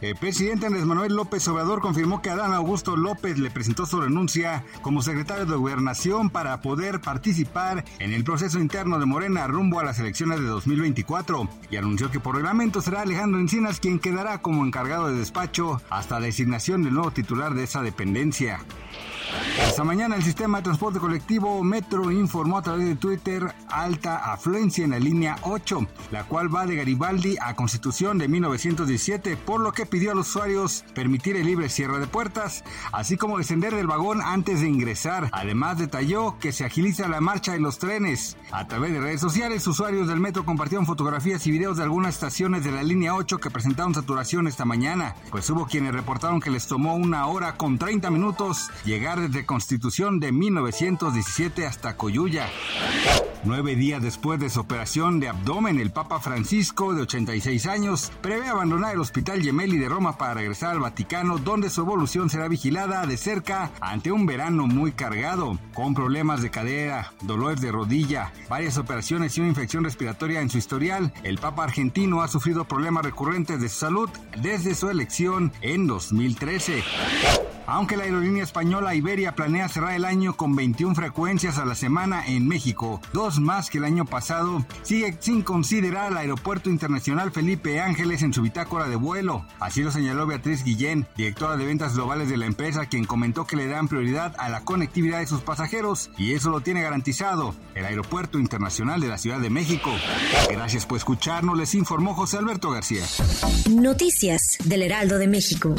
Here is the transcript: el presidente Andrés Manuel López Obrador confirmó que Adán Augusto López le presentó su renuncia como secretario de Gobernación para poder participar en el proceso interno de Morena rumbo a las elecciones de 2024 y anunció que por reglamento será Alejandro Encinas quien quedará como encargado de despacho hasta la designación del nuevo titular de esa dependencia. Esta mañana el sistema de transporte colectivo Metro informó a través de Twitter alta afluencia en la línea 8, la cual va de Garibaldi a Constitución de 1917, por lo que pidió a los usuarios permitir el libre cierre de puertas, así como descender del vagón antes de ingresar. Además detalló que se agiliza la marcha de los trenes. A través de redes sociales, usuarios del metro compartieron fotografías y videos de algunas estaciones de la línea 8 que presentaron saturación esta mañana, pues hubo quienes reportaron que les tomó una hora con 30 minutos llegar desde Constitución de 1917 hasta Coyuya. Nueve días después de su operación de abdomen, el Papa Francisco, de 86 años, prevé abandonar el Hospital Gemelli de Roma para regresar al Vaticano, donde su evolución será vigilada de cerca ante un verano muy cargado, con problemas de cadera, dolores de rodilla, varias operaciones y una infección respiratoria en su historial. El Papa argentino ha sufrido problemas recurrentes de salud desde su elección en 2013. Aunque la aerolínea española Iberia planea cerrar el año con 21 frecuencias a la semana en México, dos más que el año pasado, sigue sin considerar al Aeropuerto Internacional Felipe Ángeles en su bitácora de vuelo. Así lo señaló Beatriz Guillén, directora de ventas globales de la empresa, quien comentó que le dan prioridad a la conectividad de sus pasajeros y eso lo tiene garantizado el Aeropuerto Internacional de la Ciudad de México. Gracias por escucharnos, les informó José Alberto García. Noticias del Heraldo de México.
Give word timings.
el 0.00 0.16
presidente 0.16 0.66
Andrés 0.66 0.84
Manuel 0.84 1.14
López 1.14 1.46
Obrador 1.48 1.80
confirmó 1.80 2.20
que 2.20 2.30
Adán 2.30 2.52
Augusto 2.52 2.96
López 2.96 3.38
le 3.38 3.50
presentó 3.50 3.86
su 3.86 4.00
renuncia 4.00 4.64
como 4.82 5.02
secretario 5.02 5.46
de 5.46 5.56
Gobernación 5.56 6.30
para 6.30 6.60
poder 6.60 7.00
participar 7.00 7.84
en 7.98 8.12
el 8.12 8.24
proceso 8.24 8.58
interno 8.58 8.98
de 8.98 9.06
Morena 9.06 9.46
rumbo 9.46 9.80
a 9.80 9.84
las 9.84 9.98
elecciones 9.98 10.40
de 10.40 10.46
2024 10.46 11.48
y 11.70 11.76
anunció 11.76 12.10
que 12.10 12.20
por 12.20 12.36
reglamento 12.36 12.80
será 12.80 13.02
Alejandro 13.02 13.40
Encinas 13.40 13.80
quien 13.80 13.98
quedará 13.98 14.42
como 14.42 14.64
encargado 14.64 15.08
de 15.08 15.18
despacho 15.18 15.80
hasta 15.90 16.20
la 16.20 16.26
designación 16.26 16.82
del 16.82 16.94
nuevo 16.94 17.10
titular 17.10 17.54
de 17.54 17.64
esa 17.64 17.82
dependencia. 17.82 18.60
Esta 19.66 19.84
mañana 19.84 20.16
el 20.16 20.22
sistema 20.22 20.58
de 20.58 20.64
transporte 20.64 20.98
colectivo 20.98 21.62
Metro 21.64 22.10
informó 22.10 22.58
a 22.58 22.62
través 22.62 22.86
de 22.86 22.96
Twitter 22.96 23.54
alta 23.68 24.32
afluencia 24.32 24.84
en 24.84 24.92
la 24.92 24.98
línea 24.98 25.36
8, 25.42 25.86
la 26.10 26.24
cual 26.24 26.54
va 26.54 26.66
de 26.66 26.76
Garibaldi 26.76 27.36
a 27.40 27.54
Constitución 27.54 28.18
de 28.18 28.28
1917, 28.28 29.36
por 29.36 29.60
lo 29.60 29.72
que 29.72 29.85
pidió 29.86 30.12
a 30.12 30.14
los 30.14 30.28
usuarios 30.28 30.84
permitir 30.94 31.36
el 31.36 31.46
libre 31.46 31.68
cierre 31.68 31.98
de 31.98 32.06
puertas, 32.06 32.64
así 32.92 33.16
como 33.16 33.38
descender 33.38 33.74
del 33.74 33.86
vagón 33.86 34.20
antes 34.22 34.60
de 34.60 34.68
ingresar. 34.68 35.28
Además 35.32 35.78
detalló 35.78 36.38
que 36.38 36.52
se 36.52 36.64
agiliza 36.64 37.08
la 37.08 37.20
marcha 37.20 37.52
de 37.52 37.60
los 37.60 37.78
trenes. 37.78 38.36
A 38.52 38.66
través 38.66 38.92
de 38.92 39.00
redes 39.00 39.20
sociales, 39.20 39.66
usuarios 39.66 40.08
del 40.08 40.20
metro 40.20 40.44
compartieron 40.44 40.86
fotografías 40.86 41.46
y 41.46 41.50
videos 41.50 41.76
de 41.76 41.82
algunas 41.82 42.14
estaciones 42.14 42.64
de 42.64 42.72
la 42.72 42.82
línea 42.82 43.14
8 43.14 43.38
que 43.38 43.50
presentaron 43.50 43.94
saturación 43.94 44.46
esta 44.46 44.64
mañana, 44.64 45.14
pues 45.30 45.48
hubo 45.50 45.66
quienes 45.66 45.94
reportaron 45.94 46.40
que 46.40 46.50
les 46.50 46.66
tomó 46.66 46.94
una 46.96 47.26
hora 47.26 47.56
con 47.56 47.78
30 47.78 48.10
minutos 48.10 48.70
llegar 48.84 49.20
desde 49.20 49.46
Constitución 49.46 50.20
de 50.20 50.32
1917 50.32 51.66
hasta 51.66 51.96
Coyuya. 51.96 52.48
Nueve 53.44 53.76
días 53.76 54.02
después 54.02 54.40
de 54.40 54.50
su 54.50 54.60
operación 54.60 55.20
de 55.20 55.28
abdomen, 55.28 55.78
el 55.78 55.92
Papa 55.92 56.20
Francisco, 56.20 56.94
de 56.94 57.02
86 57.02 57.66
años, 57.66 58.10
prevé 58.20 58.48
abandonar 58.48 58.94
el 58.94 59.00
Hospital 59.00 59.40
Gemelli 59.42 59.75
de 59.78 59.88
Roma 59.88 60.16
para 60.18 60.34
regresar 60.34 60.70
al 60.70 60.80
Vaticano, 60.80 61.38
donde 61.38 61.70
su 61.70 61.80
evolución 61.80 62.30
será 62.30 62.48
vigilada 62.48 63.06
de 63.06 63.16
cerca 63.16 63.70
ante 63.80 64.12
un 64.12 64.26
verano 64.26 64.66
muy 64.66 64.92
cargado, 64.92 65.58
con 65.74 65.94
problemas 65.94 66.42
de 66.42 66.50
cadera, 66.50 67.12
dolores 67.22 67.60
de 67.60 67.72
rodilla, 67.72 68.32
varias 68.48 68.78
operaciones 68.78 69.36
y 69.36 69.40
una 69.40 69.50
infección 69.50 69.84
respiratoria 69.84 70.40
en 70.40 70.50
su 70.50 70.58
historial. 70.58 71.12
El 71.22 71.38
Papa 71.38 71.64
argentino 71.64 72.22
ha 72.22 72.28
sufrido 72.28 72.64
problemas 72.64 73.04
recurrentes 73.04 73.60
de 73.60 73.68
salud 73.68 74.10
desde 74.40 74.74
su 74.74 74.90
elección 74.90 75.52
en 75.62 75.86
2013. 75.86 76.82
Aunque 77.66 77.96
la 77.96 78.04
aerolínea 78.04 78.44
española 78.44 78.94
Iberia 78.94 79.34
planea 79.34 79.68
cerrar 79.68 79.94
el 79.94 80.04
año 80.04 80.36
con 80.36 80.54
21 80.54 80.94
frecuencias 80.94 81.58
a 81.58 81.64
la 81.64 81.74
semana 81.74 82.24
en 82.26 82.46
México, 82.46 83.00
dos 83.12 83.40
más 83.40 83.70
que 83.70 83.78
el 83.78 83.84
año 83.84 84.04
pasado, 84.04 84.64
sigue 84.82 85.16
sin 85.18 85.42
considerar 85.42 86.06
al 86.06 86.16
Aeropuerto 86.16 86.70
Internacional 86.70 87.32
Felipe 87.32 87.80
Ángeles 87.80 88.22
en 88.22 88.32
su 88.32 88.42
bitácora 88.42 88.88
de 88.88 88.96
vuelo. 88.96 89.44
Así 89.58 89.82
lo 89.82 89.90
señaló 89.90 90.26
Beatriz 90.26 90.62
Guillén, 90.62 91.06
directora 91.16 91.56
de 91.56 91.66
ventas 91.66 91.94
globales 91.94 92.28
de 92.28 92.36
la 92.36 92.46
empresa, 92.46 92.86
quien 92.86 93.04
comentó 93.04 93.46
que 93.46 93.56
le 93.56 93.66
dan 93.66 93.88
prioridad 93.88 94.34
a 94.38 94.48
la 94.48 94.60
conectividad 94.60 95.18
de 95.18 95.26
sus 95.26 95.40
pasajeros 95.40 96.10
y 96.16 96.34
eso 96.34 96.50
lo 96.50 96.60
tiene 96.60 96.82
garantizado 96.82 97.54
el 97.74 97.84
Aeropuerto 97.84 98.38
Internacional 98.38 99.00
de 99.00 99.08
la 99.08 99.18
Ciudad 99.18 99.40
de 99.40 99.50
México. 99.50 99.90
Gracias 100.50 100.86
por 100.86 100.98
escucharnos, 100.98 101.58
les 101.58 101.74
informó 101.74 102.14
José 102.14 102.38
Alberto 102.38 102.70
García. 102.70 103.04
Noticias 103.70 104.58
del 104.64 104.82
Heraldo 104.82 105.18
de 105.18 105.26
México. 105.26 105.74